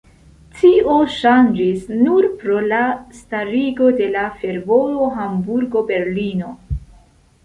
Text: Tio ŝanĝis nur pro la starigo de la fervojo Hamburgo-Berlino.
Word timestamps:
Tio 0.59 0.93
ŝanĝis 1.15 1.83
nur 2.05 2.27
pro 2.39 2.57
la 2.71 2.79
starigo 3.17 3.89
de 3.99 4.07
la 4.15 4.23
fervojo 4.39 5.11
Hamburgo-Berlino. 5.19 6.51